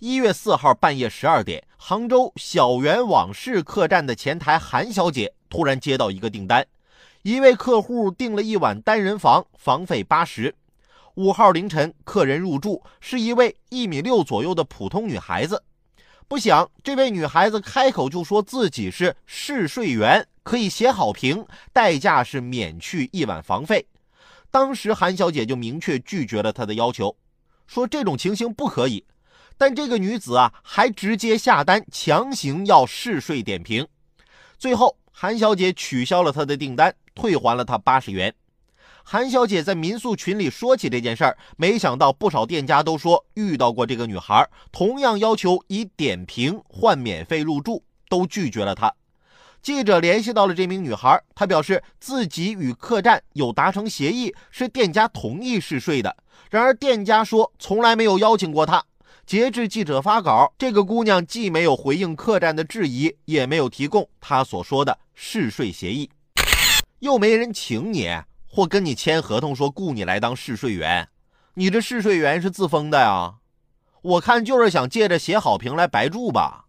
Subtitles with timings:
[0.00, 6.64] 一月四号半夜十二点，杭州小园往事客栈的前台韩小姐突然接到一个订单，
[7.22, 10.54] 一位客户订了一晚单人房，房费八十。
[11.16, 15.60] 五号凌晨，客人入住是一位一米六左右的普通女孩子。
[16.28, 23.84] 不想，这位女孩子开口就说自己是试睡员，可以写好评，代价是免去一晚房费。
[24.48, 27.16] 当时韩小姐就明确拒绝了她的要求，
[27.66, 29.04] 说这种情形不可以。
[29.58, 33.86] 但这个女子啊，还直接下单，强行要试睡点评。
[34.56, 38.32] 最后，韩小姐取消了她的订单，退还了她八十元。
[39.02, 48.94] 韩小姐在民宿群里说起这件事儿，没想到不少店家都说遇到过这个女孩，同样要求以点评换免费入住，都拒绝了她。
[49.60, 56.16] 记者联系到了这名女孩，她表示自己与客栈有达成协议，是店家同意试睡的。
[56.50, 58.84] 然而店家说从来没有邀请过她。
[59.28, 66.08] 截至记者发稿，这个姑娘既没有回应客栈的质疑，也没有提供她所说的试睡协议，
[67.00, 68.08] 又没人请你
[68.46, 71.06] 或跟你签合同说雇你来当试睡员，
[71.52, 73.34] 你这试睡员是自封的呀？
[74.00, 76.64] 我看就是想借着写好评来白住吧。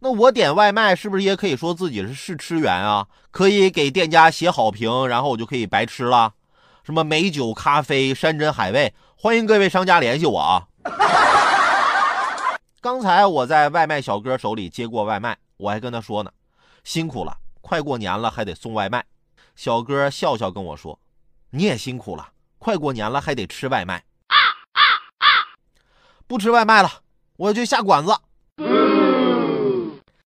[0.00, 3.06] 那我点外卖是不是也可以说自己是试吃员啊？
[3.30, 6.32] 可以给店家写好评，然后我就可以白吃了？
[6.84, 8.92] 什么美酒、咖啡、山珍海味？
[9.16, 10.68] 欢迎各位商家联系我啊！
[12.82, 16.30] 刚才我在外卖小哥手里接过外卖，我还跟他说呢
[16.84, 19.02] ：“辛苦了，快过年了还得送外卖。”
[19.56, 21.00] 小哥笑笑跟我说
[21.48, 24.36] ：“你也辛苦了，快过年了还得吃外卖。”啊
[24.72, 24.80] 啊
[25.20, 25.26] 啊
[26.26, 27.00] 不吃外卖了，
[27.38, 28.14] 我要去下馆子。